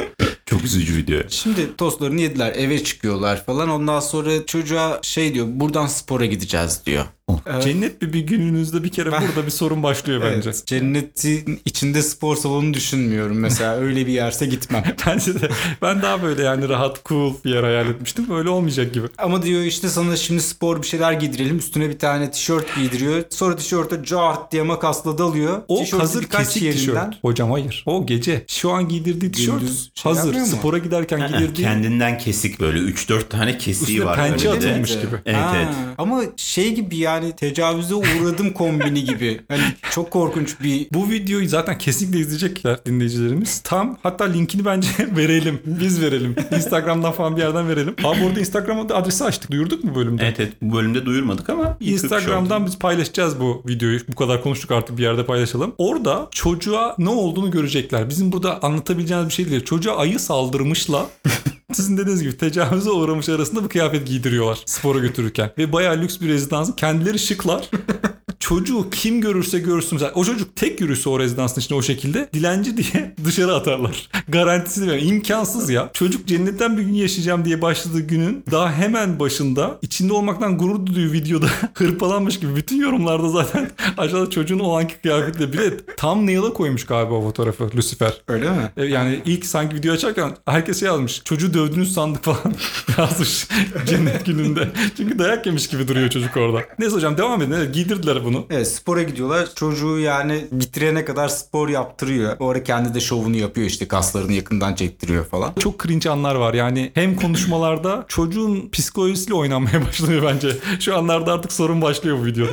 [0.46, 1.20] Çok üzücü video.
[1.28, 7.04] Şimdi tostlarını yediler eve çıkıyorlar falan ondan sonra çocuğa şey diyor buradan spora gideceğiz diyor.
[7.46, 7.62] Evet.
[7.64, 10.50] Cennet bir, bir gününüzde bir kere burada bir sorun başlıyor bence.
[10.50, 14.84] Evet, cennetin içinde spor salonu düşünmüyorum mesela öyle bir yerse gitmem.
[15.06, 15.50] Bence de
[15.82, 18.28] ben daha böyle yani rahat cool bir yer hayal etmiştim.
[18.28, 19.06] Böyle olmayacak gibi.
[19.18, 23.56] Ama diyor işte sana şimdi spor bir şeyler giydirelim üstüne bir tane tişört giydiriyor sonra
[23.56, 25.62] tişörte cart diye makasla dalıyor.
[25.68, 27.24] O Tişörtü hazır kesik yerinden- tişört.
[27.24, 27.82] Hocam hayır.
[27.86, 28.44] O gece.
[28.48, 30.34] Şu an giydirdiği tişört Gündüz şey hazır.
[30.34, 31.66] Spora giderken giydirdiği.
[31.66, 34.16] Kendinden kesik böyle 3-4 tane kesiği Üstüne var.
[34.16, 34.68] pençe böyle de.
[34.70, 35.16] atılmış gibi.
[35.26, 35.68] Evet Ha, evet.
[35.98, 39.40] Ama şey gibi yani tecavüze uğradım kombini gibi.
[39.48, 43.60] Hani çok korkunç bir Bu videoyu zaten kesinlikle izleyecekler dinleyicilerimiz.
[43.60, 45.60] Tam hatta linkini bence verelim.
[45.66, 46.36] Biz verelim.
[46.56, 47.94] Instagram'dan falan bir yerden verelim.
[48.04, 49.50] Abi orada Instagram'da adresi açtık.
[49.50, 50.24] Duyurduk mu bölümde?
[50.24, 54.00] Evet evet bu bölümde duyurmadık ama kişi Instagram'dan biz paylaşacağız bu videoyu.
[54.08, 55.74] Bu kadar konuştuk artık bir yerde paylaşalım.
[55.78, 58.08] Orada çocuğa ne olduğunu görecekler.
[58.08, 59.64] Bizim burada anlatabileceğimiz bir şey değil.
[59.64, 61.06] Çocuğa ayı saldırmışla
[61.72, 65.50] sizin dediğiniz gibi tecavüze uğramış arasında bir kıyafet giydiriyorlar spora götürürken.
[65.58, 66.72] Ve bayağı lüks bir rezidansın.
[66.72, 67.70] Kendileri şıklar.
[68.50, 69.88] Çocuğu kim görürse görsün.
[69.92, 74.08] Mesela o çocuk tek yürüse o rezidansın içinde o şekilde dilenci diye dışarı atarlar.
[74.28, 74.98] Garantisi ver.
[74.98, 75.90] İmkansız ya.
[75.92, 81.12] Çocuk cennetten bir gün yaşayacağım diye başladığı günün daha hemen başında içinde olmaktan gurur duyduğu
[81.12, 86.86] videoda hırpalanmış gibi bütün yorumlarda zaten aşağıda çocuğun o anki kıyafetle bile tam nail'a koymuş
[86.86, 88.12] galiba o fotoğrafı Lucifer.
[88.28, 88.72] öyle mi?
[88.76, 91.22] E, Yani ilk sanki video açarken herkes şey yazmış.
[91.24, 92.54] Çocuğu dövdünüz sandık falan
[92.98, 93.46] yazmış
[93.86, 94.68] cennet gününde.
[94.96, 96.62] Çünkü dayak yemiş gibi duruyor çocuk orada.
[96.78, 97.52] Neyse hocam devam edin.
[97.52, 98.39] Evet, giydirdiler bunu.
[98.50, 99.48] Evet spora gidiyorlar.
[99.54, 102.36] Çocuğu yani bitirene kadar spor yaptırıyor.
[102.40, 105.52] O ara kendi de şovunu yapıyor işte kaslarını yakından çektiriyor falan.
[105.58, 106.54] Çok cringe anlar var.
[106.54, 110.56] Yani hem konuşmalarda çocuğun psikolojisiyle oynanmaya başlıyor bence.
[110.80, 112.52] Şu anlarda artık sorun başlıyor bu videoda.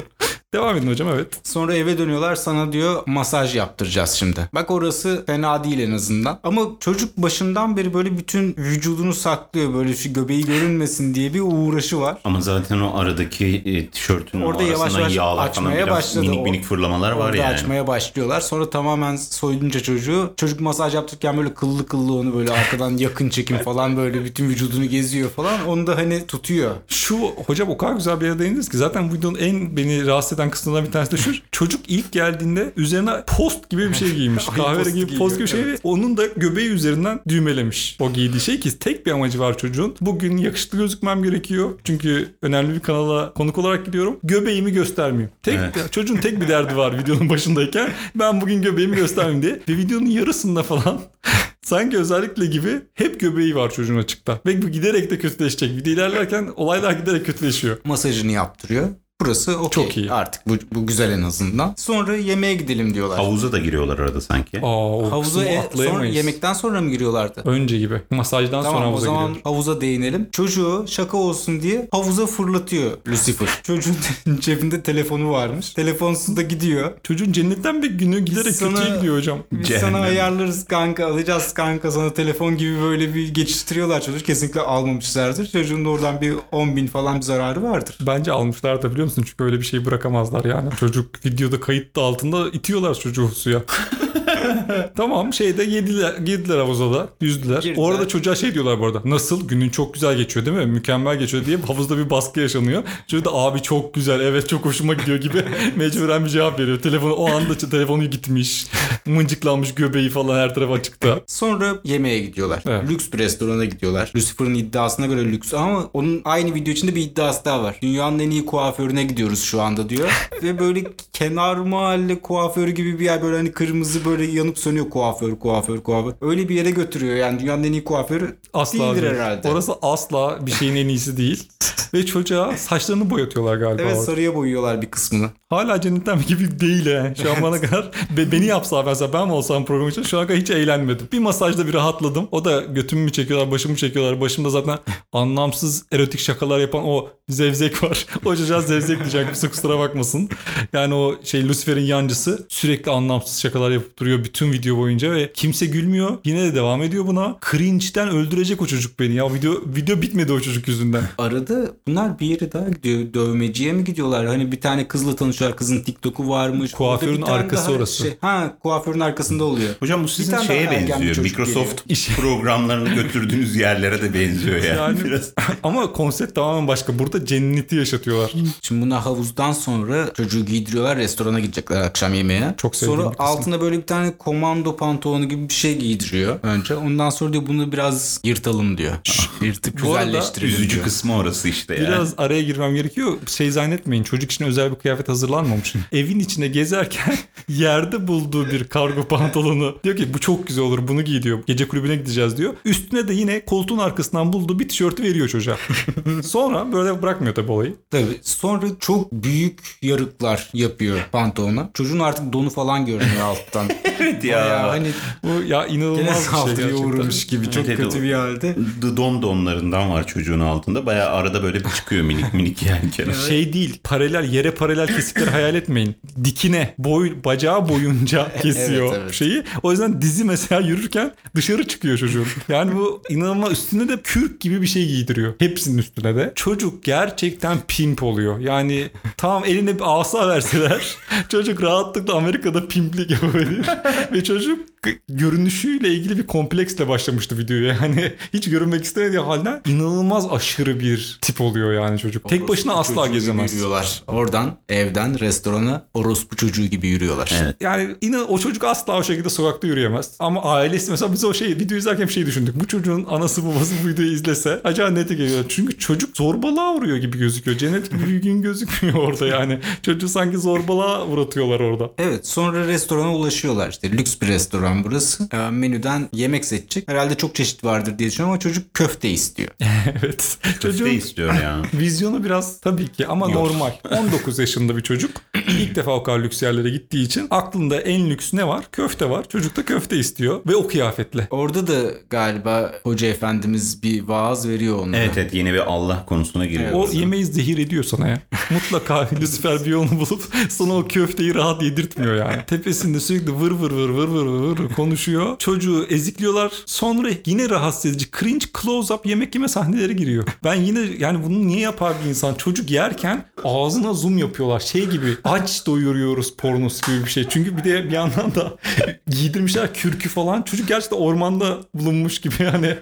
[0.57, 1.27] Devam edin hocam evet.
[1.43, 4.49] Sonra eve dönüyorlar sana diyor masaj yaptıracağız şimdi.
[4.53, 6.39] Bak orası fena değil en azından.
[6.43, 9.73] Ama çocuk başından beri böyle bütün vücudunu saklıyor.
[9.73, 12.17] Böyle şu göbeği görünmesin diye bir uğraşı var.
[12.23, 16.25] Ama zaten o aradaki e, tişörtün Orada Orada yavaş yavaş yağlar açmaya falan biraz başladı
[16.25, 17.53] minik minik fırlamalar var Orada yani.
[17.53, 18.41] açmaya başlıyorlar.
[18.41, 20.33] Sonra tamamen soyunca çocuğu.
[20.37, 24.85] Çocuk masaj yaptırırken böyle kıllı kıllı onu böyle arkadan yakın çekim falan böyle bütün vücudunu
[24.85, 25.67] geziyor falan.
[25.67, 26.71] Onu da hani tutuyor.
[26.87, 30.33] Şu hocam o kadar güzel bir yere değindiniz ki zaten bu videonun en beni rahatsız
[30.39, 31.31] eden kısımlarından bir tanesi de şu.
[31.51, 34.45] Çocuk ilk geldiğinde üzerine post gibi bir şey giymiş.
[34.55, 37.97] Kahverengi post gibi post gibi bir şey ve onun da göbeği üzerinden düğmelemiş.
[37.99, 39.95] O giydiği şey ki tek bir amacı var çocuğun.
[40.01, 41.69] Bugün yakışıklı gözükmem gerekiyor.
[41.83, 44.19] Çünkü önemli bir kanala konuk olarak gidiyorum.
[44.23, 45.31] Göbeğimi göstermeyeyim.
[45.43, 45.91] Tek Evet.
[45.91, 47.89] çocuğun tek bir derdi var videonun başındayken.
[48.15, 49.59] Ben bugün göbeğimi göstermeyeyim diye.
[49.69, 51.01] Ve videonun yarısında falan
[51.67, 54.39] Sanki özellikle gibi hep göbeği var çocuğun açıkta.
[54.45, 55.71] Ve bu giderek de kötüleşecek.
[55.71, 57.77] Video ilerlerken olaylar giderek kötüleşiyor.
[57.83, 58.87] Masajını yaptırıyor.
[59.21, 59.83] Burası okey.
[59.83, 60.11] Çok iyi.
[60.11, 61.73] Artık bu, bu güzel en azından.
[61.77, 63.17] Sonra yemeğe gidelim diyorlar.
[63.19, 64.59] Havuza da giriyorlar arada sanki.
[64.61, 64.65] Aa,
[64.97, 67.41] o Havuza e, sonra yemekten sonra mı giriyorlardı?
[67.45, 68.01] Önce gibi.
[68.09, 69.43] Masajdan sonra Tamam o havuza zaman giriyor.
[69.43, 70.27] havuza değinelim.
[70.31, 73.47] Çocuğu şaka olsun diye havuza fırlatıyor Lucifer.
[73.63, 73.95] Çocuğun
[74.39, 75.69] cebinde telefonu varmış.
[75.73, 76.91] Telefonsuz da gidiyor.
[77.03, 79.39] Çocuğun cennetten bir günü giderek Sana- kötüye gidiyor hocam.
[79.51, 79.91] Biz Cehennem.
[79.91, 84.25] sana ayarlarız kanka alacağız kanka sana telefon gibi böyle bir geçiştiriyorlar çocuk.
[84.25, 85.47] Kesinlikle almamışlardır.
[85.51, 87.97] Çocuğun da oradan bir 10 bin falan bir zararı vardır.
[88.07, 89.23] Bence almışlar da biliyor musun?
[89.27, 90.69] Çünkü öyle bir şey bırakamazlar yani.
[90.79, 93.63] Çocuk videoda kayıt da altında itiyorlar çocuğu suya.
[94.95, 97.61] tamam şeyde yediler, girdiler havuza da yüzdüler.
[97.61, 97.83] Girdiler.
[97.83, 99.01] Orada çocuğa şey diyorlar bu arada.
[99.05, 99.47] Nasıl?
[99.47, 100.65] Günün çok güzel geçiyor değil mi?
[100.65, 102.83] Mükemmel geçiyor diye havuzda bir baskı yaşanıyor.
[103.07, 105.45] Çocuk da abi çok güzel evet çok hoşuma gidiyor gibi
[105.75, 106.81] mecburen bir cevap veriyor.
[106.81, 108.67] Telefonu o anda telefonu gitmiş.
[109.05, 111.19] Mıncıklanmış göbeği falan her tarafa açıkta.
[111.27, 112.63] Sonra yemeğe gidiyorlar.
[112.67, 112.89] Evet.
[112.89, 114.11] Lüks bir restorana gidiyorlar.
[114.15, 117.77] Lucifer'ın iddiasına göre lüks ama onun aynı video içinde bir iddiası daha var.
[117.81, 120.29] Dünyanın en iyi kuaförüne gidiyoruz şu anda diyor.
[120.43, 124.89] Ve böyle kenar mahalle kuaförü gibi bir yer böyle hani kırmızı böyle böyle yanıp sönüyor
[124.89, 126.13] kuaför, kuaför, kuaför.
[126.21, 129.13] Öyle bir yere götürüyor yani dünyanın en iyi kuaförü Asla değildir değil.
[129.13, 129.49] herhalde.
[129.51, 131.49] Orası asla bir şeyin en iyisi değil.
[131.93, 133.81] Ve çocuğa saçlarını boyatıyorlar galiba.
[133.81, 134.05] Evet orada.
[134.05, 135.29] sarıya boyuyorlar bir kısmını.
[135.49, 137.13] Hala cennetten gibi değil he.
[137.23, 140.27] Şu an bana kadar be- beni yapsa mesela ben mi olsam program için şu an
[140.27, 141.07] kadar hiç eğlenmedim.
[141.11, 142.27] Bir masajda bir rahatladım.
[142.31, 144.21] O da götümü mü çekiyorlar, başımı çekiyorlar.
[144.21, 144.77] Başımda zaten
[145.13, 148.05] anlamsız erotik şakalar yapan o zevzek var.
[148.25, 150.29] o çocuğa zevzek diyecek kimse kusura bakmasın.
[150.73, 155.65] Yani o şey Lucifer'in yancısı sürekli anlamsız şakalar yapıp duruyor bütün video boyunca ve kimse
[155.65, 156.17] gülmüyor.
[156.25, 157.37] Yine de devam ediyor buna.
[157.51, 159.33] Cringe'den öldürecek o çocuk beni ya.
[159.33, 161.03] Video video bitmedi o çocuk yüzünden.
[161.17, 163.13] Arada bunlar bir yere daha gidiyor.
[163.13, 164.27] Dövmeciye mi gidiyorlar?
[164.27, 165.57] Hani bir tane kızla tanışıyorlar.
[165.57, 166.71] Kızın TikTok'u varmış.
[166.71, 168.07] Kuaförün arkası orası.
[168.21, 169.69] ha kuaförün arkasında oluyor.
[169.79, 171.17] Hocam bu sizin şeye benziyor.
[171.17, 174.77] Microsoft İş- programlarını götürdüğünüz yerlere de benziyor yani.
[174.77, 175.33] Yani- Biraz.
[175.63, 176.99] Ama konsept tamamen başka.
[176.99, 178.31] Burada cenneti yaşatıyorlar.
[178.61, 180.97] Şimdi bunlar havuzdan sonra çocuğu giydiriyorlar.
[180.97, 182.53] Restorana gidecekler akşam yemeğe.
[182.57, 186.75] Çok Sonra altına böyle bir tane komando pantolonu gibi bir şey giydiriyor önce.
[186.75, 188.93] Ondan sonra diyor bunu biraz yırtalım diyor.
[189.41, 190.83] Yırtıp güzelleştirelim Üzücü diyor.
[190.83, 191.81] kısmı orası işte ya.
[191.81, 193.17] Biraz araya girmem gerekiyor.
[193.27, 195.73] Şey zannetmeyin çocuk için özel bir kıyafet hazırlanmamış.
[195.91, 197.17] Evin içinde gezerken
[197.49, 201.39] yerde bulduğu bir kargo pantolonu diyor ki bu çok güzel olur bunu giy diyor.
[201.47, 202.53] Gece kulübüne gideceğiz diyor.
[202.65, 205.57] Üstüne de yine koltuğun arkasından bulduğu bir tişörtü veriyor çocuğa.
[206.23, 207.75] Sonra böyle bırakmıyor tabii olayı.
[207.91, 208.19] Tabii.
[208.21, 211.69] Sonra çok büyük yarıklar yapıyor pantolona.
[211.73, 213.67] Çocuğun artık donu falan görünüyor alttan.
[213.99, 214.37] Evet ya.
[214.37, 214.87] Bayağı hani
[215.23, 217.51] Bu ya inanılmaz bir şey uğramış gibi.
[217.51, 218.55] Çok Evet, kötü bir halde.
[218.81, 220.85] The Don donlarından var çocuğun altında.
[220.85, 223.13] Bayağı arada böyle bir çıkıyor minik minik yani kenara.
[223.13, 225.95] Şey değil paralel yere paralel kesikleri hayal etmeyin.
[226.23, 229.13] Dikine boy bacağı boyunca kesiyor Evet, evet.
[229.13, 229.43] şeyi.
[229.63, 232.27] O yüzden dizi mesela yürürken dışarı çıkıyor çocuğun.
[232.49, 235.33] Yani bu inanılmaz üstüne de kürk gibi bir şey giydiriyor.
[235.39, 236.31] Hepsinin üstüne de.
[236.35, 238.39] Çocuk gerçekten pimp oluyor.
[238.39, 240.95] Yani tamam eline bir asa verseler
[241.29, 243.65] çocuk rahatlıkla Amerika'da pimplik yapabilir.
[244.11, 244.67] Ve çocuk
[245.09, 247.77] görünüşüyle ilgili bir kompleksle başlamıştı videoya.
[247.81, 252.29] Yani hiç görünmek istemediği halden inanılmaz aşırı bir tip oluyor yani çocuk.
[252.29, 253.53] Tek başına asla gezemez.
[253.53, 254.03] Yürüyorlar.
[254.07, 257.33] Oradan evden restorana orospu çocuğu gibi yürüyorlar.
[257.41, 257.55] Evet.
[257.61, 260.11] Yani inan o çocuk asla o şekilde sokakta yürüyemez.
[260.19, 262.59] Ama ailesi mesela biz o şey video izlerken bir şey düşündük.
[262.59, 265.45] Bu çocuğun anası babası bu videoyu izlese acaba nete geliyor.
[265.49, 267.57] Çünkü çocuk zorbalığa uğruyor gibi gözüküyor.
[267.57, 269.59] Cennet gibi bir gün gözükmüyor orada yani.
[269.81, 271.91] Çocuğu sanki zorbalığa uğratıyorlar orada.
[271.97, 275.29] Evet sonra restorana ulaşıyorlar işte lüks bir restoran burası.
[275.33, 276.87] Ee, menüden yemek seçecek.
[276.87, 279.49] Herhalde çok çeşit vardır diye düşünüyorum ama çocuk köfte istiyor.
[280.03, 280.37] evet.
[280.41, 281.61] Köfte Çocuğun istiyor ya.
[281.73, 283.35] vizyonu biraz tabii ki ama Yok.
[283.35, 283.71] normal.
[283.97, 285.11] 19 yaşında bir çocuk.
[285.47, 288.65] İlk defa o kadar lüks yerlere gittiği için aklında en lüks ne var?
[288.71, 289.29] Köfte var.
[289.29, 291.27] Çocuk da köfte istiyor ve o kıyafetle.
[291.31, 291.73] Orada da
[292.09, 295.01] galiba hoca efendimiz bir vaaz veriyor onlara.
[295.01, 296.71] Evet evet yine bir Allah konusuna giriyor.
[296.77, 298.21] O yemeği zehir ediyor sana ya.
[298.51, 302.45] Mutlaka Lucifer bir yolunu bulup sana o köfteyi rahat yedirtmiyor yani.
[302.47, 305.37] Tepesinde sürekli vır vır vır vır vır vır vır konuşuyor.
[305.39, 306.51] Çocuğu ezikliyorlar.
[306.65, 310.23] Sonra yine rahatsız edici cringe close up yemek yeme sahneleri giriyor.
[310.43, 312.33] Ben yine yani bunu niye yapar bir insan?
[312.35, 314.59] Çocuk yerken ağzına zoom yapıyorlar.
[314.59, 317.25] Şey gibi aç doyuruyoruz pornosu gibi bir şey.
[317.29, 318.57] Çünkü bir de bir yandan da
[319.07, 320.41] giydirmişler kürkü falan.
[320.41, 322.75] Çocuk gerçekten ormanda bulunmuş gibi yani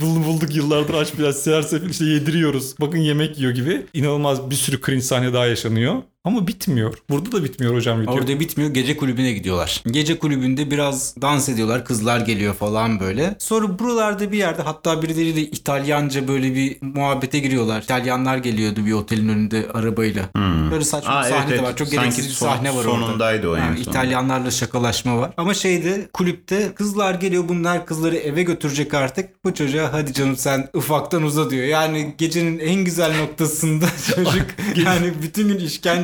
[0.00, 2.74] bul- bulduk yıllardır aç biraz seher sefil işte yediriyoruz.
[2.80, 3.86] Bakın yemek yiyor gibi.
[3.94, 6.02] İnanılmaz bir sürü cringe sahne daha yaşanıyor.
[6.24, 6.94] Ama bitmiyor.
[7.10, 8.14] Burada da bitmiyor hocam video.
[8.14, 9.82] Orada bitmiyor gece kulübüne gidiyorlar.
[9.90, 13.36] Gece kulübünde biraz dans ediyorlar kızlar geliyor falan böyle.
[13.38, 17.82] Sonra buralarda bir yerde hatta birileriyle İtalyanca böyle bir muhabbete giriyorlar.
[17.82, 20.22] İtalyanlar geliyordu bir otelin önünde arabayla.
[20.70, 21.76] Böyle saçma Aa, bir evet, sahne de var.
[21.76, 22.90] Çok Sanki gereksiz bir son- sahne var orada.
[23.06, 23.82] sonundaydı o Ha, son.
[23.82, 25.30] İtalyanlarla şakalaşma var.
[25.36, 29.44] Ama şeyde kulüpte kızlar geliyor bunlar kızları eve götürecek artık.
[29.44, 31.64] Bu çocuğa hadi canım sen ufaktan uza diyor.
[31.66, 35.58] Yani gecenin en güzel noktasında çocuk yani bütün gün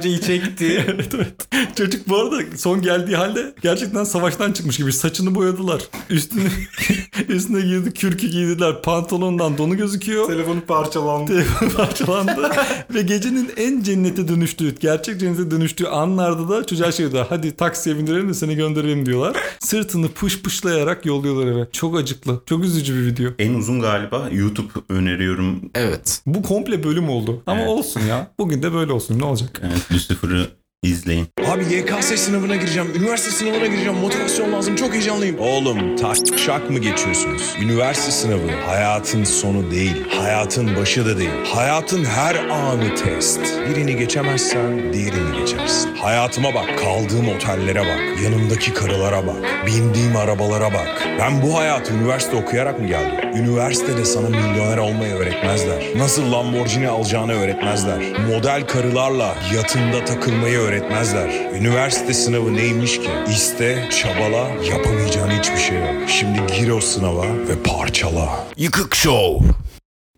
[0.06, 0.84] işkenceyi çekti.
[0.88, 1.48] evet evet.
[1.76, 5.82] Çocuk bu arada son geldiği halde gerçekten savaştan çıkmış gibi saçını boyadılar.
[6.10, 6.48] Üstüne
[7.28, 8.82] üstüne girdi kürkü giydiler.
[8.82, 10.26] Pantolondan donu gözüküyor.
[10.26, 11.26] Telefonu parçalandı.
[11.32, 12.50] Telefon parçalandı
[12.94, 17.26] ve gecenin en cennete dönüştüğü, gerçek cennete dönüştüğü anlarda da çocuğa şey diyorlar.
[17.30, 19.36] Hadi taksiye bindirelim de seni gönderelim diyorlar.
[19.60, 21.68] Sırtını pış pışlayarak yolluyorlar eve.
[21.72, 22.40] Çok acıklı.
[22.46, 23.30] Çok üzücü bir video.
[23.38, 25.60] En uzun galiba YouTube öneriyorum.
[25.74, 26.20] Evet.
[26.26, 27.42] Bu komple bölüm oldu.
[27.46, 27.68] Ama Evet.
[27.68, 28.30] olsun ya.
[28.38, 29.18] Bugün de böyle olsun.
[29.18, 29.62] Ne olacak?
[29.64, 31.26] Evet, ルスフル izleyin.
[31.46, 35.38] Abi YKS sınavına gireceğim, üniversite sınavına gireceğim, motivasyon lazım, çok heyecanlıyım.
[35.38, 37.42] Oğlum taş şak mı geçiyorsunuz?
[37.62, 41.30] Üniversite sınavı hayatın sonu değil, hayatın başı da değil.
[41.54, 43.40] Hayatın her anı test.
[43.70, 45.96] Birini geçemezsen diğerini geçersin.
[45.96, 51.08] Hayatıma bak, kaldığım otellere bak, yanımdaki karılara bak, bindiğim arabalara bak.
[51.18, 53.36] Ben bu hayatı üniversite okuyarak mı geldim?
[53.36, 55.84] Üniversitede sana milyoner olmayı öğretmezler.
[55.96, 57.98] Nasıl Lamborghini alacağını öğretmezler.
[58.28, 61.28] Model karılarla yatında takılmayı öğretmezler öğretmezler.
[61.54, 63.10] Üniversite sınavı neymiş ki?
[63.30, 66.08] İste, çabala, yapamayacağın hiçbir şey yok.
[66.08, 68.46] Şimdi gir o sınava ve parçala.
[68.56, 69.46] Yıkık Show.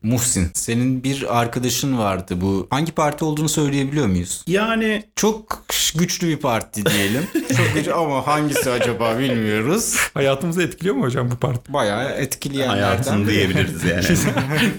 [0.02, 2.66] Muhsin senin bir arkadaşın vardı bu.
[2.70, 4.44] Hangi parti olduğunu söyleyebiliyor muyuz?
[4.46, 7.22] Yani Çok güçlü bir parti diyelim.
[7.56, 9.96] Çok güçlü ama hangisi acaba bilmiyoruz.
[10.14, 11.72] Hayatımızı etkiliyor mu hocam bu parti?
[11.72, 14.18] Bayağı etkileyenlerden hayatını diyebiliriz yani.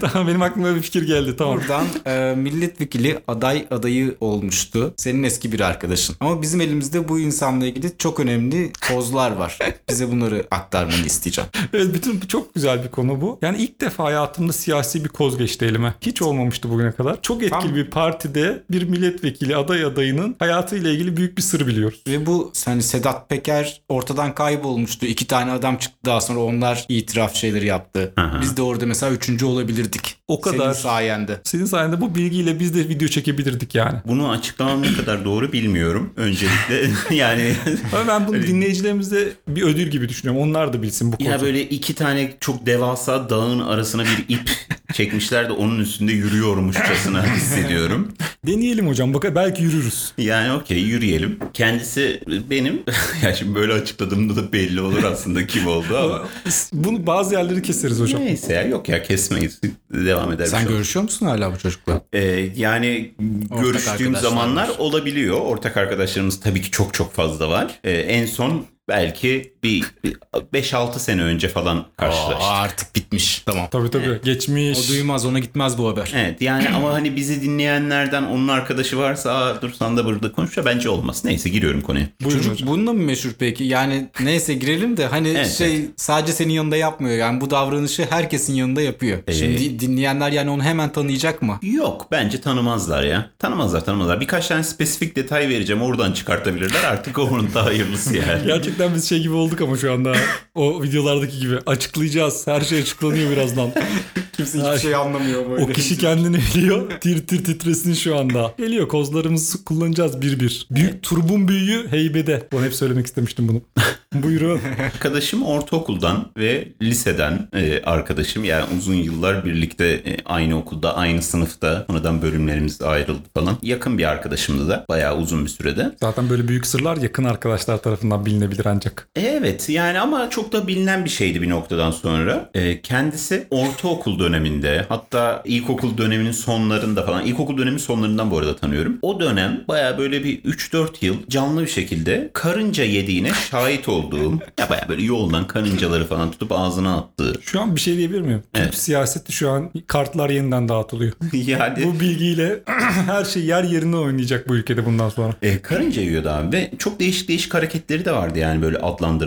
[0.00, 1.56] tamam benim aklıma bir fikir geldi tamam.
[1.56, 4.94] Buradan e, milletvekili aday adayı olmuştu.
[4.96, 6.16] Senin eski bir arkadaşın.
[6.20, 9.58] Ama bizim elimizde bu insanla ilgili çok önemli kozlar var.
[9.90, 11.50] Bize bunları aktarmanı isteyeceğim.
[11.72, 13.38] Evet bütün çok güzel bir konu bu.
[13.42, 15.94] Yani ilk defa hayatımda siyasi bir koz geçti elime.
[16.00, 17.22] Hiç olmamıştı bugüne kadar.
[17.22, 17.76] Çok etkili Tamam.
[17.76, 22.00] bir partide bir milletvekili aday adayının hayatıyla ilgili büyük bir sır biliyoruz.
[22.08, 25.06] Ve bu hani Sedat Peker ortadan kaybolmuştu.
[25.06, 28.12] İki tane adam çıktı daha sonra onlar itiraf şeyleri yaptı.
[28.16, 28.38] Aha.
[28.42, 30.16] Biz de orada mesela üçüncü olabilirdik.
[30.28, 30.58] O kadar.
[30.58, 31.40] Senin sayende.
[31.44, 33.98] Senin sayende bu bilgiyle biz de video çekebilirdik yani.
[34.06, 36.12] Bunu açıklamam ne kadar doğru bilmiyorum.
[36.16, 37.54] Öncelikle yani
[37.92, 40.42] Ama ben bunu dinleyicilerimize bir ödül gibi düşünüyorum.
[40.42, 41.32] Onlar da bilsin bu konuyu.
[41.32, 44.50] ya böyle iki tane çok devasa dağın arasına bir ip
[45.04, 48.12] çekmişler de onun üstünde yürüyormuşçasına hissediyorum.
[48.46, 49.14] Deneyelim hocam.
[49.14, 50.12] Bak belki yürürüz.
[50.18, 51.38] Yani okey yürüyelim.
[51.54, 52.82] Kendisi benim
[53.22, 56.22] ya şimdi böyle açıkladığımda da belli olur aslında kim oldu ama
[56.72, 58.20] Bunu bazı yerleri keseriz hocam.
[58.24, 59.60] neyse ya yok ya kesmeyiz.
[59.92, 60.46] Devam eder.
[60.46, 62.02] Sen görüşüyor musun hala bu çocukla?
[62.12, 62.20] Ee,
[62.56, 63.10] yani
[63.50, 65.40] Ortak görüştüğüm zamanlar olabiliyor.
[65.40, 67.80] Ortak arkadaşlarımız tabii ki çok çok fazla var.
[67.84, 70.16] Ee, en son belki bir bir
[70.54, 72.36] 5-6 sene önce falan karşılaştık.
[72.40, 73.42] Aa, artık bitmiş.
[73.46, 73.68] Tamam.
[73.70, 74.20] Tabii tabii.
[74.24, 74.78] Geçmiş.
[74.78, 76.12] O duymaz ona gitmez bu haber.
[76.14, 80.56] Evet yani ama hani bizi dinleyenlerden onun arkadaşı varsa Aa, dur sen de burada konuş
[80.56, 81.24] ya bence olmaz.
[81.24, 82.06] Neyse giriyorum konuya.
[82.24, 82.68] Buyurun Çocuk hocam.
[82.68, 83.64] bununla mı meşhur peki?
[83.64, 87.16] Yani neyse girelim de hani Evet, şey sadece senin yanında yapmıyor.
[87.16, 89.18] Yani bu davranışı herkesin yanında yapıyor.
[89.32, 91.58] Şimdi dinleyenler yani onu hemen tanıyacak mı?
[91.62, 93.30] Yok bence tanımazlar ya.
[93.38, 94.20] Tanımazlar tanımazlar.
[94.20, 96.84] Birkaç tane spesifik detay vereceğim oradan çıkartabilirler.
[96.84, 98.42] Artık onun daha hayırlısı yani.
[98.46, 100.12] Gerçekten biz şey gibi olduk ama şu anda.
[100.54, 101.58] O videolardaki gibi.
[101.66, 102.46] Açıklayacağız.
[102.46, 103.72] Her şey açıklanıyor birazdan.
[104.36, 106.90] Kimse hiçbir şey anlamıyor o kişi kendini biliyor.
[107.00, 108.54] Tir tir titresin şu anda.
[108.58, 110.66] Geliyor kozlarımızı kullanacağız bir bir.
[110.70, 112.48] Büyük turbun büyüğü heybede.
[112.52, 113.60] Bunu hep söylemek istemiştim bunu.
[114.22, 114.60] Buyurun.
[114.84, 118.44] Arkadaşım ortaokuldan ve liseden e, arkadaşım.
[118.44, 121.84] Yani uzun yıllar birlikte e, aynı okulda, aynı sınıfta.
[121.86, 123.56] Sonradan bölümlerimiz ayrıldı falan.
[123.62, 124.84] Yakın bir arkadaşımdı da.
[124.88, 125.96] Bayağı uzun bir sürede.
[126.00, 129.08] Zaten böyle büyük sırlar yakın arkadaşlar tarafından bilinebilir ancak.
[129.16, 132.50] Evet yani ama çok da bilinen bir şeydi bir noktadan sonra.
[132.54, 137.26] E, kendisi ortaokul döneminde hatta ilkokul döneminin sonlarında falan.
[137.26, 138.98] ilkokul döneminin sonlarından bu arada tanıyorum.
[139.02, 144.38] O dönem bayağı böyle bir 3-4 yıl canlı bir şekilde karınca yediğine şahit olduğum.
[144.58, 147.34] Ya bayağı böyle yoldan karıncaları falan tutup ağzına attığı.
[147.42, 148.42] Şu an bir şey diyebilir miyim?
[148.54, 148.74] Evet.
[148.74, 151.12] siyaseti şu an kartlar yeniden dağıtılıyor.
[151.32, 152.60] yani Bu bilgiyle
[153.06, 155.34] her şey yer yerine oynayacak bu ülkede bundan sonra.
[155.42, 158.78] E, karınca yiyordu abi ve çok değişik değişik hareketleri de vardı yani böyle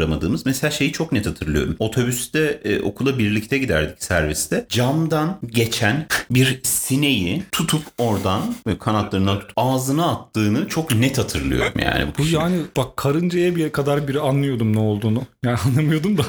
[0.03, 0.45] adlandıramadığımız.
[0.45, 1.75] Mesela şeyi çok net hatırlıyorum.
[1.79, 4.65] Otobüste e, okula birlikte giderdik serviste.
[4.69, 12.07] Camdan geçen bir sineği tutup oradan ve kanatlarından tutup ağzına attığını çok net hatırlıyorum yani.
[12.17, 12.35] Bu kişi.
[12.35, 15.23] yani bak karıncaya bir kadar bir anlıyordum ne olduğunu.
[15.43, 16.23] Yani anlamıyordum da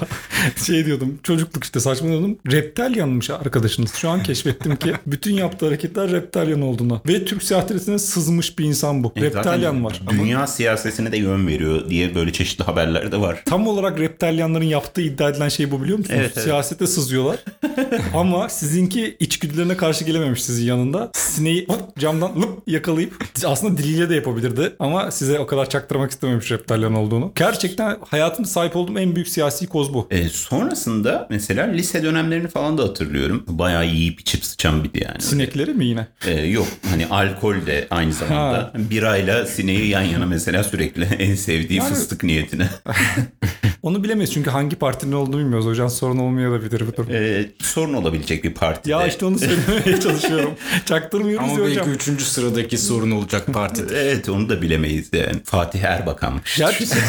[0.66, 2.38] şey diyordum çocukluk işte saçmalıyordum.
[2.50, 3.94] Reptalyanmış arkadaşınız.
[3.94, 7.00] Şu an keşfettim ki bütün yaptığı hareketler reptalyan olduğunu.
[7.08, 9.12] Ve Türk siyasetine sızmış bir insan bu.
[9.16, 10.00] E, zaten reptalyan var.
[10.06, 13.42] Ama Dünya siyasetine de yön veriyor diye böyle çeşitli haberler de var.
[13.46, 16.18] tam olarak reptalyanların yaptığı iddia edilen şey bu biliyor musunuz?
[16.20, 16.44] Evet, evet.
[16.44, 17.36] Siyasete sızıyorlar.
[18.14, 21.10] Ama sizinki içgüdülerine karşı gelememiş sizin yanında.
[21.14, 24.72] Sineği hop, camdan lıp yakalayıp aslında diliyle de yapabilirdi.
[24.78, 27.32] Ama size o kadar çaktırmak istememiş reptalyan olduğunu.
[27.34, 30.08] Gerçekten hayatımda sahip olduğum en büyük siyasi koz bu.
[30.10, 33.44] E, sonrasında mesela lise dönemlerini falan da hatırlıyorum.
[33.48, 35.22] Bayağı yiyip içip sıçan biri yani.
[35.22, 36.06] Sinekleri mi yine?
[36.26, 38.72] Ee, yok hani alkol de aynı zamanda.
[38.76, 42.68] Birayla sineği yan yana mesela sürekli en sevdiği Yani- fıstık niyetine.
[43.82, 45.66] Onu bilemeyiz çünkü hangi partinin olduğunu bilmiyoruz.
[45.66, 47.10] Hocam sorun olmayabilir bu durum.
[47.14, 48.92] Ee, sorun olabilecek bir partide.
[48.92, 50.50] Ya işte onu söylemeye çalışıyorum.
[50.84, 51.92] Çaktırmıyoruz Ama ya belki hocam.
[51.94, 53.94] üçüncü sıradaki sorun olacak partide.
[54.04, 55.42] Evet onu da bilemeyiz yani.
[55.44, 56.56] Fatih Erbakan'mış.
[56.58, 57.00] Gerçekten.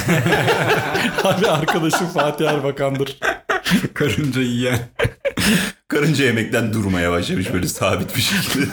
[1.24, 3.20] Abi arkadaşım Fatih Erbakan'dır.
[3.94, 4.80] Karınca yiyen.
[5.88, 8.68] Karınca yemekten durmaya başlamış böyle sabit bir şekilde.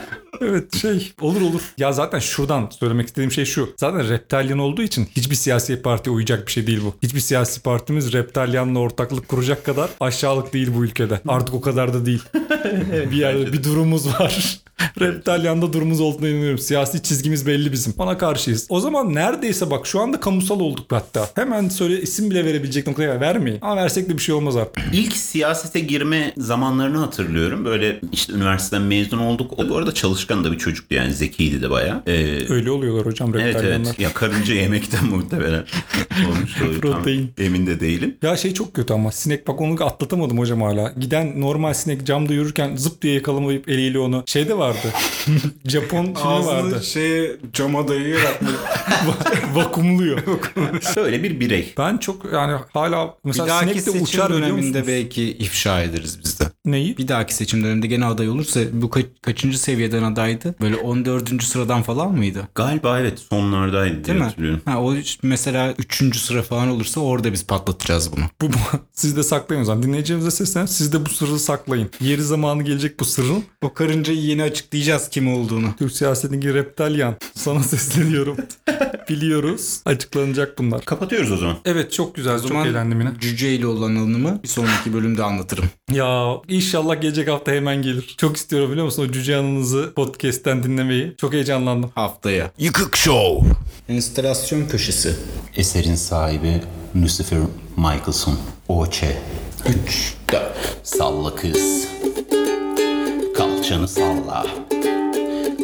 [0.42, 1.60] Evet şey olur olur.
[1.78, 3.74] Ya zaten şuradan söylemek istediğim şey şu.
[3.76, 6.94] Zaten reptalyan olduğu için hiçbir siyasi partiye uyacak bir şey değil bu.
[7.02, 11.20] Hiçbir siyasi partimiz reptalyanla ortaklık kuracak kadar aşağılık değil bu ülkede.
[11.28, 12.22] Artık o kadar da değil.
[13.10, 14.60] bir yerde bir durumumuz var.
[15.00, 16.58] Reptalyanda durumumuz olduğuna inanıyorum.
[16.58, 17.94] Siyasi çizgimiz belli bizim.
[17.98, 18.66] Ona karşıyız.
[18.68, 21.28] O zaman neredeyse bak şu anda kamusal olduk hatta.
[21.34, 23.58] Hemen söyle isim bile verebilecek noktaya vermeyin.
[23.62, 24.84] Ama versek de bir şey olmaz artık.
[24.92, 27.64] İlk siyasete girme zamanlarını hatırlıyorum.
[27.64, 29.52] Böyle işte üniversiteden mezun olduk.
[29.58, 32.02] O bu arada çalışkan da bir çocuktu yani zekiydi de bayağı.
[32.06, 33.98] Ee, Öyle oluyorlar hocam Evet evet.
[33.98, 35.64] Ya karınca yemekten muhtemelen
[36.28, 36.82] olmuş oluyor.
[36.82, 37.30] Tam Protein.
[37.38, 38.16] emin de değilim.
[38.22, 40.92] Ya şey çok kötü ama sinek bak onu atlatamadım hocam hala.
[41.00, 44.22] Giden normal sinek camda yürürken zıp diye yakalamayıp eliyle onu.
[44.26, 44.78] Şeyde vardı.
[45.68, 46.80] Japon filmi vardı.
[46.84, 48.40] şeye cama dayayarak
[49.06, 50.18] Va- vakumluyor.
[50.96, 51.74] Böyle bir birey.
[51.78, 54.86] ben çok yani hala bir mesela dahaki sinek de seçim uçar biliyor döneminde musunuz?
[54.88, 56.44] belki ifşa ederiz biz de.
[56.64, 56.96] Neyi?
[56.98, 60.54] Bir dahaki seçim döneminde gene aday olursa bu ka- kaçıncı seviyeden adaydı?
[60.60, 61.42] Böyle 14.
[61.44, 62.48] sıradan falan mıydı?
[62.54, 64.24] Galiba evet sonlardaydı diye Değil mi?
[64.24, 64.60] hatırlıyorum.
[64.64, 66.16] Ha, o mesela 3.
[66.16, 68.24] sıra falan olursa orada biz patlatacağız bunu.
[68.40, 68.56] Bu, bu.
[68.92, 69.82] Siz de saklayın o zaman.
[69.82, 70.66] Dinleyicilerimize seslen.
[70.66, 71.90] Siz de bu sırrı saklayın.
[72.00, 73.44] Yeri zamanı gelecek bu sırrın.
[73.62, 75.66] O karıncayı yeni açıklayacağız kim olduğunu.
[75.78, 77.14] Türk siyasetindeki reptalyan.
[77.34, 78.36] Sana sesleniyorum.
[79.08, 79.80] Biliyoruz.
[79.84, 80.84] Açıklanacak bunlar.
[80.84, 81.56] Kapatıyoruz o zaman.
[81.64, 82.34] Evet çok güzel.
[82.34, 83.10] O çok zaman eğlendim yine.
[83.20, 85.64] cüceyle olan anımı bir sonraki bölümde anlatırım.
[86.00, 88.14] Ya inşallah gelecek hafta hemen gelir.
[88.18, 91.14] Çok istiyorum biliyor musun o cüce anınızı podcast'ten dinlemeyi.
[91.16, 91.90] Çok heyecanlandım.
[91.94, 92.50] Haftaya.
[92.58, 93.48] Yıkık Show.
[93.88, 95.16] Enstalasyon köşesi.
[95.56, 96.62] Eserin sahibi
[96.96, 97.38] Lucifer
[97.76, 98.38] Michelson.
[98.68, 99.16] Oçe.
[99.86, 100.42] 3, 4.
[100.82, 101.88] Salla kız.
[103.36, 104.46] Kalçanı salla.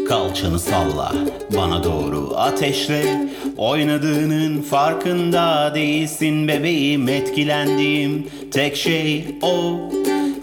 [0.08, 1.12] Kalçanı salla.
[1.56, 3.28] Bana doğru ateşle.
[3.56, 7.08] Oynadığının farkında değilsin bebeğim.
[7.08, 9.80] Etkilendiğim tek şey o.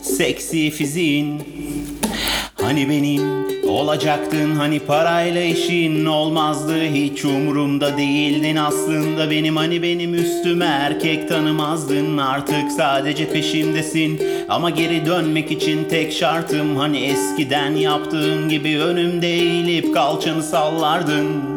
[0.03, 1.41] Seksi fiziğin.
[2.61, 6.83] Hani benim olacaktın hani parayla işin olmazdı.
[6.83, 9.31] Hiç umurumda değildin aslında.
[9.31, 12.17] Benim hani benim üstüme erkek tanımazdın.
[12.17, 14.21] Artık sadece peşimdesin.
[14.49, 21.52] Ama geri dönmek için tek şartım hani eskiden yaptığın gibi önümde eğilip kalçanı sallardın